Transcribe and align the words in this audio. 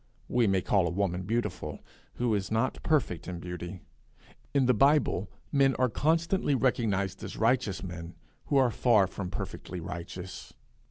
We 0.27 0.47
may 0.47 0.63
call 0.63 0.87
a 0.87 0.89
woman 0.89 1.27
beautiful 1.27 1.79
who 2.15 2.33
is 2.33 2.49
not 2.49 2.81
perfect 2.81 3.27
in 3.27 3.37
beauty; 3.39 3.81
in 4.51 4.65
the 4.65 4.73
Bible 4.73 5.29
men 5.51 5.75
are 5.75 5.89
constantly 5.89 6.55
recognized 6.55 7.23
as 7.23 7.37
righteous 7.37 7.83
men 7.83 8.15
who 8.45 8.57
are 8.57 8.71
far 8.71 9.05
from 9.05 9.29
perfectly 9.29 9.79
righteous. 9.79 10.53